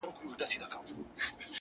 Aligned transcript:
فلسفې 0.29 0.57
نغښتي 0.61 0.91
دي; 0.97 1.03